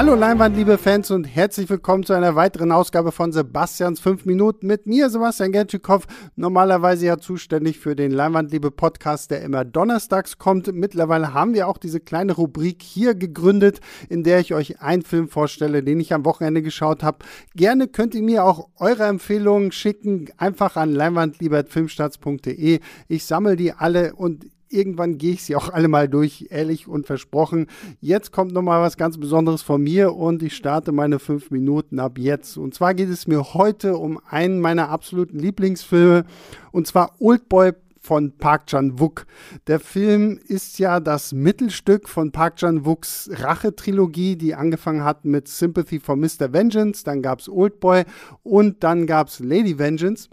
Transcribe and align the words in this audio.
Hallo 0.00 0.14
Leinwand, 0.14 0.56
liebe 0.56 0.78
Fans 0.78 1.10
und 1.10 1.24
herzlich 1.24 1.68
willkommen 1.68 2.04
zu 2.04 2.14
einer 2.14 2.34
weiteren 2.34 2.72
Ausgabe 2.72 3.12
von 3.12 3.32
Sebastians 3.32 4.00
5 4.00 4.24
Minuten 4.24 4.66
mit 4.66 4.86
mir, 4.86 5.10
Sebastian 5.10 5.52
Genschikow. 5.52 6.06
Normalerweise 6.36 7.04
ja 7.04 7.18
zuständig 7.18 7.78
für 7.78 7.94
den 7.94 8.10
Leinwandliebe 8.10 8.70
Podcast, 8.70 9.30
der 9.30 9.42
immer 9.42 9.66
donnerstags 9.66 10.38
kommt. 10.38 10.72
Mittlerweile 10.72 11.34
haben 11.34 11.52
wir 11.52 11.68
auch 11.68 11.76
diese 11.76 12.00
kleine 12.00 12.32
Rubrik 12.32 12.82
hier 12.82 13.14
gegründet, 13.14 13.80
in 14.08 14.24
der 14.24 14.40
ich 14.40 14.54
euch 14.54 14.80
einen 14.80 15.02
Film 15.02 15.28
vorstelle, 15.28 15.82
den 15.82 16.00
ich 16.00 16.14
am 16.14 16.24
Wochenende 16.24 16.62
geschaut 16.62 17.02
habe. 17.02 17.18
Gerne 17.54 17.86
könnt 17.86 18.14
ihr 18.14 18.22
mir 18.22 18.44
auch 18.44 18.70
eure 18.78 19.04
Empfehlungen 19.04 19.70
schicken, 19.70 20.30
einfach 20.38 20.76
an 20.76 20.94
leinwandliebe.filmstarts.de. 20.94 22.80
Ich 23.08 23.26
sammle 23.26 23.54
die 23.54 23.74
alle 23.74 24.14
und 24.14 24.46
irgendwann 24.70 25.18
gehe 25.18 25.32
ich 25.32 25.42
sie 25.42 25.56
auch 25.56 25.68
alle 25.68 25.88
mal 25.88 26.08
durch, 26.08 26.46
ehrlich 26.50 26.88
und 26.88 27.06
versprochen. 27.06 27.66
Jetzt 28.00 28.32
kommt 28.32 28.52
nochmal 28.52 28.82
was 28.82 28.96
ganz 28.96 29.18
Besonderes 29.18 29.62
von 29.62 29.82
mir 29.82 30.14
und 30.14 30.42
ich 30.42 30.56
starte 30.56 30.92
meine 30.92 31.18
fünf 31.18 31.50
Minuten 31.50 31.98
ab 31.98 32.18
jetzt. 32.18 32.56
Und 32.56 32.74
zwar 32.74 32.94
geht 32.94 33.08
es 33.08 33.26
mir 33.26 33.54
heute 33.54 33.96
um 33.96 34.20
einen 34.28 34.60
meiner 34.60 34.88
absoluten 34.88 35.38
Lieblingsfilme 35.38 36.24
und 36.72 36.86
zwar 36.86 37.14
Oldboy 37.18 37.72
von 38.00 38.32
Park 38.38 38.66
Chan-wook. 38.66 39.26
Der 39.66 39.78
Film 39.78 40.38
ist 40.46 40.78
ja 40.78 41.00
das 41.00 41.32
Mittelstück 41.32 42.08
von 42.08 42.32
Park 42.32 42.56
Chan-wooks 42.56 43.30
Rache-Trilogie, 43.32 44.36
die 44.36 44.54
angefangen 44.54 45.04
hat 45.04 45.24
mit 45.24 45.48
Sympathy 45.48 46.00
for 46.00 46.16
Mr. 46.16 46.52
Vengeance, 46.52 47.04
dann 47.04 47.20
gab 47.20 47.40
es 47.40 47.48
Oldboy 47.48 48.04
und 48.42 48.82
dann 48.82 49.06
gab 49.06 49.28
es 49.28 49.40
Lady 49.40 49.78
Vengeance. 49.78 50.28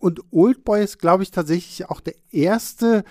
Und 0.00 0.20
Oldboy 0.30 0.82
ist, 0.82 0.98
glaube 0.98 1.24
ich, 1.24 1.30
tatsächlich 1.30 1.88
auch 1.88 2.00
der 2.00 2.14
erste 2.30 3.04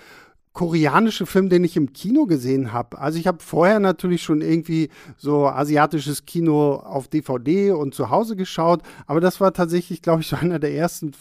koreanische 0.53 1.25
Film, 1.25 1.49
den 1.49 1.63
ich 1.63 1.75
im 1.75 1.93
Kino 1.93 2.25
gesehen 2.25 2.71
habe. 2.71 2.99
Also 2.99 3.17
ich 3.17 3.25
habe 3.25 3.39
vorher 3.41 3.79
natürlich 3.79 4.21
schon 4.21 4.41
irgendwie 4.41 4.89
so 5.17 5.47
asiatisches 5.47 6.25
Kino 6.25 6.75
auf 6.75 7.07
DVD 7.07 7.71
und 7.71 7.95
zu 7.95 8.11
Hause 8.11 8.35
geschaut, 8.35 8.81
aber 9.07 9.19
das 9.19 9.41
war 9.41 9.53
tatsächlich, 9.53 10.03
glaube 10.03 10.21
ich, 10.21 10.27
so 10.27 10.35
einer 10.35 10.59
der 10.59 10.75
ersten 10.75 11.11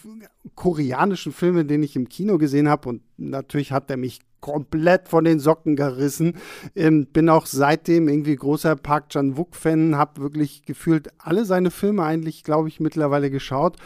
koreanischen 0.55 1.33
Filme, 1.33 1.65
den 1.65 1.83
ich 1.83 1.97
im 1.97 2.09
Kino 2.09 2.39
gesehen 2.39 2.69
habe 2.69 2.89
und 2.89 3.03
natürlich 3.17 3.73
hat 3.73 3.91
er 3.91 3.97
mich 3.97 4.21
komplett 4.43 5.09
von 5.09 5.25
den 5.25 5.39
Socken 5.39 5.77
gerissen. 5.77 6.35
Ähm, 6.75 7.07
bin 7.07 7.31
auch 7.31 7.47
seitdem 7.47 8.09
irgendwie 8.09 8.37
großer 8.37 8.77
Park 8.77 9.09
Chan-wook-Fan, 9.09 9.97
habe 9.97 10.21
wirklich 10.21 10.65
gefühlt 10.67 11.09
alle 11.19 11.47
seine 11.47 11.71
Filme 11.71 12.03
eigentlich, 12.03 12.43
glaube 12.43 12.69
ich, 12.69 12.81
mittlerweile 12.81 13.31
geschaut. 13.31 13.77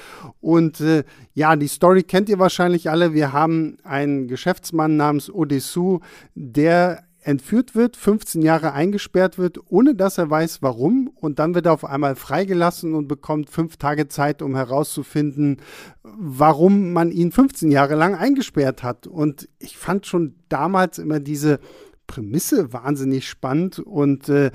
Und 0.40 0.80
äh, 0.80 1.04
ja, 1.34 1.54
die 1.54 1.68
Story 1.68 2.02
kennt 2.02 2.28
ihr 2.28 2.40
wahrscheinlich 2.40 2.90
alle. 2.90 3.12
Wir 3.12 3.32
haben 3.32 3.76
einen 3.84 4.26
Geschäftsmann 4.26 4.96
namens 4.96 5.30
Odessu, 5.30 6.00
der 6.34 7.05
entführt 7.26 7.74
wird, 7.74 7.96
15 7.96 8.40
Jahre 8.40 8.72
eingesperrt 8.72 9.36
wird, 9.36 9.58
ohne 9.68 9.96
dass 9.96 10.16
er 10.16 10.30
weiß, 10.30 10.62
warum. 10.62 11.10
Und 11.16 11.40
dann 11.40 11.56
wird 11.56 11.66
er 11.66 11.72
auf 11.72 11.84
einmal 11.84 12.14
freigelassen 12.14 12.94
und 12.94 13.08
bekommt 13.08 13.50
fünf 13.50 13.76
Tage 13.78 14.06
Zeit, 14.06 14.42
um 14.42 14.54
herauszufinden, 14.54 15.60
warum 16.04 16.92
man 16.92 17.10
ihn 17.10 17.32
15 17.32 17.72
Jahre 17.72 17.96
lang 17.96 18.14
eingesperrt 18.14 18.84
hat. 18.84 19.08
Und 19.08 19.48
ich 19.58 19.76
fand 19.76 20.06
schon 20.06 20.36
damals 20.48 20.98
immer 20.98 21.18
diese 21.18 21.58
Prämisse 22.06 22.72
wahnsinnig 22.72 23.28
spannend 23.28 23.80
und 23.80 24.28
äh, 24.28 24.52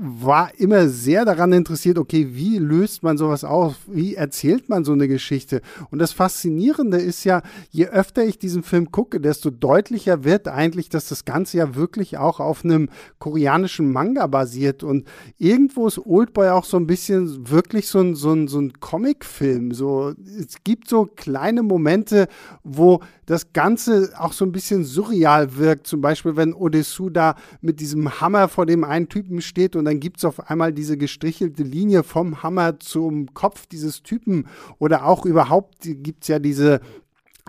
war 0.00 0.52
immer 0.58 0.88
sehr 0.88 1.24
daran 1.24 1.52
interessiert, 1.52 1.98
okay, 1.98 2.28
wie 2.32 2.58
löst 2.58 3.02
man 3.02 3.16
sowas 3.16 3.44
auf? 3.44 3.76
Wie 3.86 4.14
erzählt 4.14 4.68
man 4.68 4.84
so 4.84 4.92
eine 4.92 5.06
Geschichte? 5.06 5.60
Und 5.90 6.00
das 6.00 6.12
Faszinierende 6.12 6.98
ist 6.98 7.24
ja, 7.24 7.42
je 7.70 7.86
öfter 7.86 8.24
ich 8.24 8.38
diesen 8.38 8.62
Film 8.62 8.90
gucke, 8.90 9.20
desto 9.20 9.50
deutlicher 9.50 10.24
wird 10.24 10.48
eigentlich, 10.48 10.88
dass 10.88 11.08
das 11.08 11.24
Ganze 11.24 11.58
ja 11.58 11.74
wirklich 11.76 12.18
auch 12.18 12.40
auf 12.40 12.64
einem 12.64 12.88
koreanischen 13.18 13.92
Manga 13.92 14.26
basiert. 14.26 14.82
Und 14.82 15.06
irgendwo 15.38 15.86
ist 15.86 15.98
Oldboy 15.98 16.48
auch 16.48 16.64
so 16.64 16.76
ein 16.76 16.86
bisschen 16.86 17.48
wirklich 17.48 17.88
so 17.88 18.00
ein, 18.00 18.16
so 18.16 18.32
ein, 18.32 18.48
so 18.48 18.60
ein 18.60 18.72
Comicfilm. 18.80 19.72
So, 19.72 20.12
es 20.38 20.56
gibt 20.64 20.88
so 20.88 21.06
kleine 21.06 21.62
Momente, 21.62 22.26
wo 22.64 23.00
das 23.26 23.52
Ganze 23.52 24.12
auch 24.18 24.32
so 24.32 24.44
ein 24.44 24.52
bisschen 24.52 24.84
surreal 24.84 25.56
wirkt. 25.56 25.86
Zum 25.86 26.00
Beispiel, 26.00 26.36
wenn 26.36 26.52
Odessu 26.52 27.10
da 27.10 27.36
mit 27.60 27.80
diesem 27.80 28.20
Hammer 28.20 28.48
vor 28.48 28.66
dem 28.66 28.84
einen 28.84 29.08
Typen 29.08 29.40
steht 29.40 29.76
und 29.76 29.83
dann 29.84 30.00
gibt 30.00 30.18
es 30.18 30.24
auf 30.24 30.50
einmal 30.50 30.72
diese 30.72 30.96
gestrichelte 30.96 31.62
Linie 31.62 32.02
vom 32.02 32.42
Hammer 32.42 32.78
zum 32.78 33.32
Kopf 33.34 33.66
dieses 33.66 34.02
Typen. 34.02 34.46
Oder 34.78 35.06
auch 35.06 35.24
überhaupt 35.26 35.76
gibt 35.82 36.22
es 36.22 36.28
ja 36.28 36.38
diese 36.38 36.80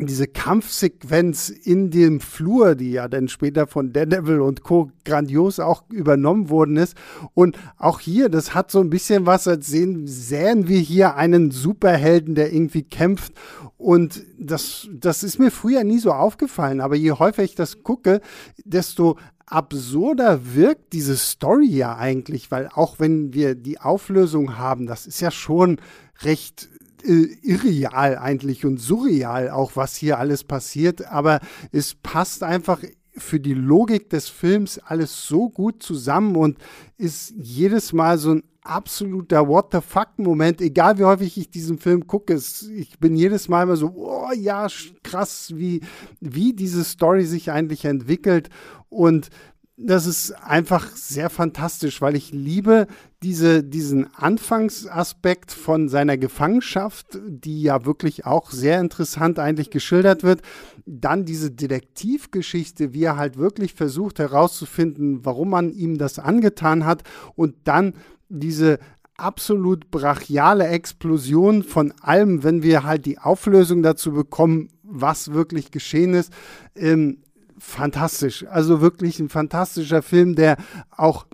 diese 0.01 0.27
Kampfsequenz 0.27 1.47
in 1.47 1.89
dem 1.89 2.19
Flur, 2.19 2.75
die 2.75 2.91
ja 2.91 3.07
dann 3.07 3.29
später 3.29 3.65
von 3.65 3.93
Daredevil 3.93 4.41
und 4.41 4.61
Co. 4.61 4.91
grandios 5.05 5.59
auch 5.61 5.83
übernommen 5.89 6.49
worden 6.49 6.75
ist. 6.75 6.97
Und 7.33 7.57
auch 7.77 8.01
hier, 8.01 8.27
das 8.27 8.53
hat 8.53 8.71
so 8.71 8.81
ein 8.81 8.89
bisschen 8.89 9.25
was, 9.25 9.47
als 9.47 9.67
sehen, 9.67 10.05
sähen 10.05 10.67
wir 10.67 10.79
hier 10.79 11.15
einen 11.15 11.49
Superhelden, 11.49 12.35
der 12.35 12.51
irgendwie 12.51 12.83
kämpft. 12.83 13.33
Und 13.77 14.23
das, 14.37 14.89
das 14.91 15.23
ist 15.23 15.39
mir 15.39 15.51
früher 15.51 15.85
nie 15.85 15.99
so 15.99 16.11
aufgefallen. 16.11 16.81
Aber 16.81 16.95
je 16.95 17.13
häufiger 17.13 17.43
ich 17.43 17.55
das 17.55 17.81
gucke, 17.81 18.19
desto 18.65 19.17
absurder 19.45 20.55
wirkt 20.55 20.91
diese 20.91 21.15
Story 21.15 21.67
ja 21.67 21.95
eigentlich, 21.95 22.51
weil 22.51 22.67
auch 22.67 22.99
wenn 22.99 23.33
wir 23.33 23.55
die 23.55 23.79
Auflösung 23.79 24.57
haben, 24.57 24.87
das 24.87 25.07
ist 25.07 25.21
ja 25.21 25.31
schon 25.31 25.77
recht 26.21 26.69
äh, 27.03 27.27
irreal 27.41 28.17
eigentlich 28.17 28.65
und 28.65 28.79
surreal 28.79 29.49
auch, 29.49 29.75
was 29.75 29.95
hier 29.95 30.19
alles 30.19 30.43
passiert, 30.43 31.05
aber 31.05 31.39
es 31.71 31.95
passt 31.95 32.43
einfach 32.43 32.81
für 33.17 33.39
die 33.39 33.53
Logik 33.53 34.09
des 34.09 34.29
Films 34.29 34.79
alles 34.79 35.27
so 35.27 35.49
gut 35.49 35.81
zusammen 35.81 36.35
und 36.35 36.57
ist 36.97 37.33
jedes 37.37 37.93
Mal 37.93 38.17
so 38.17 38.35
ein 38.35 38.43
absoluter 38.65 39.47
What 39.47 39.67
the 39.71 39.79
fuck 39.81 40.17
Moment, 40.17 40.59
egal 40.59 40.97
wie 40.97 41.05
häufig 41.05 41.37
ich 41.37 41.49
diesen 41.49 41.77
Film 41.77 42.07
gucke. 42.07 42.33
ich 42.33 42.99
bin 42.99 43.15
jedes 43.15 43.47
Mal 43.47 43.63
immer 43.63 43.77
so, 43.77 43.93
oh 43.95 44.31
ja, 44.35 44.67
krass, 45.03 45.53
wie, 45.55 45.81
wie 46.19 46.53
diese 46.53 46.83
Story 46.83 47.25
sich 47.25 47.51
eigentlich 47.51 47.85
entwickelt 47.85 48.49
und 48.89 49.29
das 49.77 50.05
ist 50.05 50.31
einfach 50.31 50.95
sehr 50.95 51.29
fantastisch, 51.29 52.01
weil 52.01 52.15
ich 52.15 52.31
liebe 52.31 52.87
diese, 53.21 53.61
diesen 53.61 54.13
Anfangsaspekt 54.15 55.51
von 55.51 55.89
seiner 55.89 56.17
Gefangenschaft, 56.17 57.19
die 57.27 57.61
ja 57.61 57.85
wirklich 57.85 58.25
auch 58.25 58.51
sehr 58.51 58.79
interessant 58.79 59.37
eigentlich 59.37 59.71
geschildert 59.71 60.23
wird. 60.23 60.41
Dann 60.85 61.25
diese 61.25 61.51
Detektivgeschichte, 61.51 62.93
wie 62.93 63.03
er 63.03 63.17
halt 63.17 63.37
wirklich 63.37 63.73
versucht 63.73 64.19
herauszufinden, 64.19 65.25
warum 65.25 65.49
man 65.49 65.73
ihm 65.73 65.97
das 65.97 66.19
angetan 66.19 66.85
hat. 66.85 67.03
Und 67.35 67.55
dann 67.65 67.95
diese 68.29 68.79
absolut 69.17 69.91
brachiale 69.91 70.67
Explosion 70.67 71.63
von 71.63 71.93
allem, 72.01 72.43
wenn 72.43 72.63
wir 72.63 72.83
halt 72.83 73.05
die 73.05 73.17
Auflösung 73.17 73.83
dazu 73.83 74.13
bekommen, 74.13 74.69
was 74.83 75.33
wirklich 75.33 75.71
geschehen 75.71 76.13
ist. 76.13 76.31
Ähm, 76.75 77.24
fantastisch. 77.57 78.45
Also 78.47 78.81
wirklich 78.81 79.19
ein 79.19 79.29
fantastischer 79.29 80.01
Film, 80.01 80.35
der 80.35 80.57
auch 80.91 81.25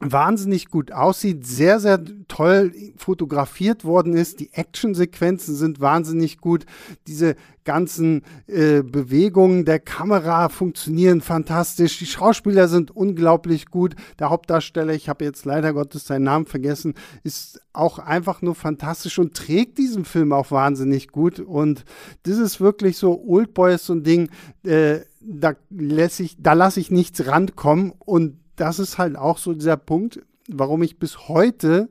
wahnsinnig 0.00 0.68
gut 0.68 0.92
aussieht, 0.92 1.46
sehr, 1.46 1.80
sehr 1.80 2.00
toll 2.28 2.72
fotografiert 2.96 3.84
worden 3.84 4.14
ist. 4.14 4.40
Die 4.40 4.52
Actionsequenzen 4.52 5.54
sind 5.54 5.80
wahnsinnig 5.80 6.38
gut. 6.38 6.66
Diese 7.06 7.36
ganzen 7.64 8.22
äh, 8.46 8.82
Bewegungen 8.82 9.64
der 9.64 9.78
Kamera 9.78 10.48
funktionieren 10.48 11.20
fantastisch. 11.20 11.98
Die 11.98 12.06
Schauspieler 12.06 12.68
sind 12.68 12.90
unglaublich 12.90 13.66
gut. 13.66 13.94
Der 14.18 14.30
Hauptdarsteller, 14.30 14.92
ich 14.92 15.08
habe 15.08 15.24
jetzt 15.24 15.44
leider 15.44 15.72
Gottes 15.72 16.06
seinen 16.06 16.24
Namen 16.24 16.46
vergessen, 16.46 16.94
ist 17.22 17.60
auch 17.72 17.98
einfach 17.98 18.42
nur 18.42 18.54
fantastisch 18.54 19.18
und 19.18 19.34
trägt 19.34 19.78
diesen 19.78 20.04
Film 20.04 20.32
auch 20.32 20.50
wahnsinnig 20.50 21.08
gut. 21.08 21.40
Und 21.40 21.84
das 22.24 22.38
ist 22.38 22.60
wirklich 22.60 22.98
so, 22.98 23.24
Oldboy 23.26 23.74
ist 23.74 23.86
so 23.86 23.94
ein 23.94 24.02
Ding, 24.02 24.28
äh, 24.64 25.00
da 25.26 25.54
lasse 25.70 26.22
ich, 26.22 26.36
da 26.38 26.52
lasse 26.52 26.80
ich 26.80 26.90
nichts 26.90 27.26
rankommen 27.26 27.92
und 27.98 28.38
das 28.56 28.78
ist 28.78 28.98
halt 28.98 29.16
auch 29.16 29.38
so 29.38 29.52
dieser 29.52 29.76
Punkt, 29.76 30.20
warum 30.48 30.82
ich 30.82 30.98
bis 30.98 31.28
heute 31.28 31.88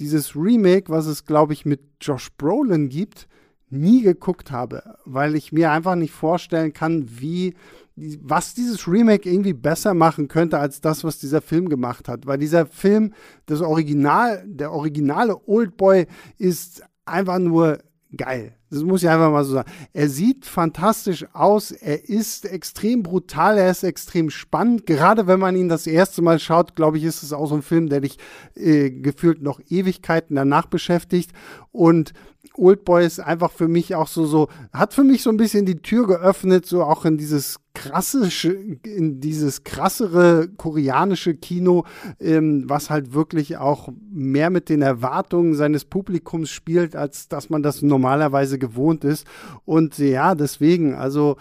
dieses 0.00 0.36
Remake, 0.36 0.90
was 0.90 1.06
es, 1.06 1.24
glaube 1.24 1.52
ich, 1.52 1.64
mit 1.66 1.80
Josh 2.00 2.30
Brolin 2.36 2.88
gibt, 2.88 3.28
nie 3.68 4.02
geguckt 4.02 4.50
habe, 4.50 4.82
weil 5.04 5.34
ich 5.34 5.52
mir 5.52 5.72
einfach 5.72 5.96
nicht 5.96 6.12
vorstellen 6.12 6.72
kann, 6.72 7.06
wie 7.20 7.54
was 8.20 8.52
dieses 8.52 8.86
Remake 8.86 9.28
irgendwie 9.28 9.54
besser 9.54 9.94
machen 9.94 10.28
könnte 10.28 10.58
als 10.58 10.82
das, 10.82 11.02
was 11.02 11.18
dieser 11.18 11.40
Film 11.40 11.70
gemacht 11.70 12.08
hat. 12.08 12.26
Weil 12.26 12.36
dieser 12.36 12.66
Film, 12.66 13.14
das 13.46 13.62
Original, 13.62 14.44
der 14.46 14.70
originale 14.70 15.48
Oldboy 15.48 16.06
ist 16.36 16.82
einfach 17.06 17.38
nur 17.38 17.78
geil. 18.14 18.54
Das 18.70 18.82
muss 18.82 19.02
ich 19.02 19.08
einfach 19.08 19.30
mal 19.30 19.44
so 19.44 19.52
sagen. 19.54 19.70
Er 19.92 20.08
sieht 20.08 20.44
fantastisch 20.44 21.26
aus, 21.32 21.70
er 21.70 22.08
ist 22.08 22.44
extrem 22.46 23.02
brutal, 23.02 23.58
er 23.58 23.70
ist 23.70 23.84
extrem 23.84 24.28
spannend. 24.28 24.86
Gerade 24.86 25.26
wenn 25.26 25.38
man 25.38 25.54
ihn 25.54 25.68
das 25.68 25.86
erste 25.86 26.20
Mal 26.20 26.40
schaut, 26.40 26.74
glaube 26.74 26.98
ich, 26.98 27.04
ist 27.04 27.22
es 27.22 27.32
auch 27.32 27.46
so 27.46 27.54
ein 27.54 27.62
Film, 27.62 27.88
der 27.88 28.00
dich 28.00 28.18
äh, 28.54 28.90
gefühlt 28.90 29.40
noch 29.42 29.60
Ewigkeiten 29.68 30.34
danach 30.34 30.66
beschäftigt. 30.66 31.30
Und 31.70 32.12
Oldboy 32.54 33.04
ist 33.04 33.20
einfach 33.20 33.50
für 33.50 33.68
mich 33.68 33.94
auch 33.94 34.08
so, 34.08 34.26
so, 34.26 34.48
hat 34.72 34.94
für 34.94 35.04
mich 35.04 35.22
so 35.22 35.30
ein 35.30 35.36
bisschen 35.36 35.66
die 35.66 35.82
Tür 35.82 36.06
geöffnet, 36.06 36.66
so 36.66 36.82
auch 36.82 37.04
in 37.04 37.18
dieses 37.18 37.60
krassische, 37.74 38.52
in 38.52 39.20
dieses 39.20 39.64
krassere 39.64 40.48
koreanische 40.56 41.34
Kino, 41.34 41.84
ähm, 42.18 42.64
was 42.66 42.88
halt 42.88 43.12
wirklich 43.12 43.58
auch 43.58 43.90
mehr 44.10 44.48
mit 44.50 44.68
den 44.68 44.80
Erwartungen 44.80 45.54
seines 45.54 45.84
Publikums 45.84 46.50
spielt, 46.50 46.96
als 46.96 47.28
dass 47.28 47.50
man 47.50 47.62
das 47.62 47.82
normalerweise 47.82 48.55
gewohnt 48.58 49.04
ist. 49.04 49.26
Und 49.64 49.98
ja, 49.98 50.34
deswegen, 50.34 50.94
also 50.94 51.36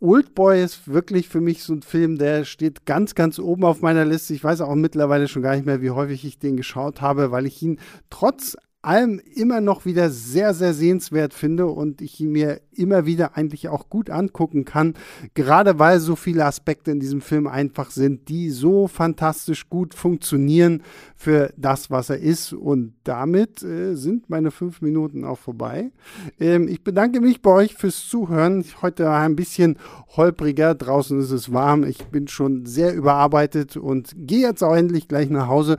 Oldboy 0.00 0.62
ist 0.62 0.88
wirklich 0.88 1.28
für 1.28 1.42
mich 1.42 1.62
so 1.62 1.74
ein 1.74 1.82
Film, 1.82 2.16
der 2.16 2.44
steht 2.44 2.86
ganz, 2.86 3.14
ganz 3.14 3.38
oben 3.38 3.64
auf 3.64 3.82
meiner 3.82 4.06
Liste. 4.06 4.32
Ich 4.32 4.42
weiß 4.42 4.62
auch 4.62 4.74
mittlerweile 4.74 5.28
schon 5.28 5.42
gar 5.42 5.54
nicht 5.54 5.66
mehr, 5.66 5.82
wie 5.82 5.90
häufig 5.90 6.24
ich 6.24 6.38
den 6.38 6.56
geschaut 6.56 7.02
habe, 7.02 7.30
weil 7.30 7.44
ich 7.44 7.62
ihn 7.62 7.78
trotz 8.08 8.56
allem 8.82 9.20
immer 9.34 9.60
noch 9.60 9.84
wieder 9.84 10.10
sehr, 10.10 10.54
sehr 10.54 10.72
sehenswert 10.72 11.34
finde 11.34 11.66
und 11.66 12.00
ich 12.00 12.20
ihn 12.20 12.32
mir 12.32 12.60
immer 12.72 13.04
wieder 13.04 13.36
eigentlich 13.36 13.68
auch 13.68 13.90
gut 13.90 14.08
angucken 14.08 14.64
kann, 14.64 14.94
gerade 15.34 15.78
weil 15.78 16.00
so 16.00 16.16
viele 16.16 16.46
Aspekte 16.46 16.90
in 16.90 16.98
diesem 16.98 17.20
Film 17.20 17.46
einfach 17.46 17.90
sind, 17.90 18.28
die 18.28 18.48
so 18.48 18.88
fantastisch 18.88 19.68
gut 19.68 19.94
funktionieren 19.94 20.82
für 21.14 21.52
das, 21.58 21.90
was 21.90 22.08
er 22.08 22.20
ist. 22.20 22.54
Und 22.54 22.94
damit 23.04 23.62
äh, 23.62 23.94
sind 23.96 24.30
meine 24.30 24.50
fünf 24.50 24.80
Minuten 24.80 25.24
auch 25.24 25.38
vorbei. 25.38 25.90
Ähm, 26.38 26.66
ich 26.66 26.82
bedanke 26.82 27.20
mich 27.20 27.42
bei 27.42 27.50
euch 27.50 27.74
fürs 27.74 28.08
Zuhören. 28.08 28.64
Heute 28.80 29.04
war 29.04 29.20
ein 29.20 29.36
bisschen 29.36 29.76
holpriger, 30.16 30.74
draußen 30.74 31.20
ist 31.20 31.32
es 31.32 31.52
warm. 31.52 31.84
Ich 31.84 32.06
bin 32.06 32.28
schon 32.28 32.64
sehr 32.64 32.94
überarbeitet 32.94 33.76
und 33.76 34.14
gehe 34.16 34.40
jetzt 34.40 34.62
auch 34.62 34.74
endlich 34.74 35.06
gleich 35.06 35.28
nach 35.28 35.48
Hause. 35.48 35.76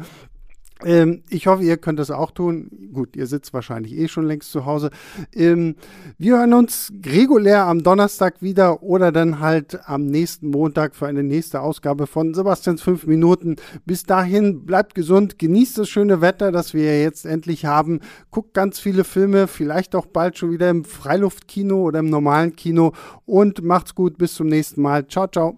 Ähm, 0.85 1.23
ich 1.29 1.47
hoffe, 1.47 1.63
ihr 1.63 1.77
könnt 1.77 1.99
das 1.99 2.11
auch 2.11 2.31
tun. 2.31 2.89
Gut, 2.93 3.15
ihr 3.15 3.27
sitzt 3.27 3.53
wahrscheinlich 3.53 3.97
eh 3.97 4.07
schon 4.07 4.25
längst 4.25 4.51
zu 4.51 4.65
Hause. 4.65 4.89
Ähm, 5.33 5.75
wir 6.17 6.37
hören 6.37 6.53
uns 6.53 6.91
regulär 7.05 7.65
am 7.65 7.83
Donnerstag 7.83 8.41
wieder 8.41 8.83
oder 8.83 9.11
dann 9.11 9.39
halt 9.39 9.79
am 9.85 10.05
nächsten 10.05 10.49
Montag 10.49 10.95
für 10.95 11.07
eine 11.07 11.23
nächste 11.23 11.61
Ausgabe 11.61 12.07
von 12.07 12.33
Sebastians 12.33 12.81
5 12.81 13.07
Minuten. 13.07 13.55
Bis 13.85 14.03
dahin, 14.03 14.65
bleibt 14.65 14.95
gesund, 14.95 15.39
genießt 15.39 15.77
das 15.77 15.89
schöne 15.89 16.21
Wetter, 16.21 16.51
das 16.51 16.73
wir 16.73 17.01
jetzt 17.01 17.25
endlich 17.25 17.65
haben. 17.65 17.99
Guckt 18.29 18.53
ganz 18.53 18.79
viele 18.79 19.03
Filme, 19.03 19.47
vielleicht 19.47 19.95
auch 19.95 20.05
bald 20.05 20.37
schon 20.37 20.51
wieder 20.51 20.69
im 20.69 20.85
Freiluftkino 20.85 21.81
oder 21.81 21.99
im 21.99 22.09
normalen 22.09 22.55
Kino 22.55 22.93
und 23.25 23.63
macht's 23.63 23.95
gut. 23.95 24.17
Bis 24.17 24.35
zum 24.35 24.47
nächsten 24.47 24.81
Mal. 24.81 25.07
Ciao, 25.07 25.27
ciao. 25.27 25.57